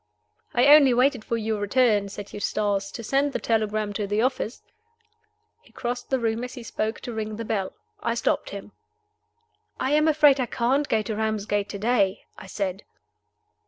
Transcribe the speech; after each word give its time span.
"I 0.55 0.73
only 0.75 0.95
waited 0.95 1.23
for 1.23 1.37
your 1.37 1.61
return," 1.61 2.09
said 2.09 2.33
Eustace, 2.33 2.89
"to 2.89 3.03
send 3.03 3.33
the 3.33 3.39
telegram 3.39 3.93
to 3.93 4.07
the 4.07 4.23
office." 4.23 4.63
He 5.61 5.71
crossed 5.71 6.09
the 6.09 6.17
room 6.17 6.43
as 6.43 6.55
he 6.55 6.63
spoke 6.63 6.99
to 7.01 7.13
ring 7.13 7.35
the 7.35 7.45
bell. 7.45 7.73
I 7.99 8.15
stopped 8.15 8.49
him. 8.49 8.71
"I 9.79 9.91
am 9.91 10.07
afraid 10.07 10.39
I 10.39 10.47
can't 10.47 10.89
go 10.89 11.03
to 11.03 11.15
Ramsgate 11.15 11.69
to 11.69 11.77
day," 11.77 12.25
I 12.35 12.47
said. 12.47 12.83